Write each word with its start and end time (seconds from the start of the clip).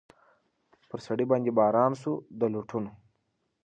پر 0.89 0.99
سړي 1.07 1.25
باندي 1.31 1.51
باران 1.57 1.91
سو 2.01 2.11
د 2.39 2.41
لوټونو 2.53 2.91